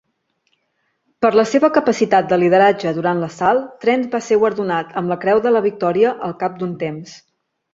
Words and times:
Per 1.25 1.29
la 1.39 1.43
seva 1.49 1.69
capacitat 1.75 2.31
de 2.31 2.39
lideratge 2.43 2.93
durant 2.97 3.21
l'assalt, 3.25 3.69
Trent 3.85 4.07
va 4.17 4.23
ser 4.29 4.41
guardonat 4.45 4.97
amb 5.03 5.15
la 5.15 5.19
Creu 5.27 5.43
de 5.45 5.53
la 5.55 5.63
Victòria 5.67 6.19
al 6.31 6.35
cap 6.45 6.59
d'un 6.65 6.75
temps. 6.87 7.15